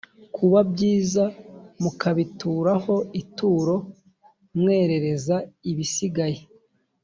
[0.35, 1.23] kuba byiza
[1.81, 3.75] mukabitura ho ituro
[4.59, 5.35] mwerereza
[5.71, 6.41] ibisigaye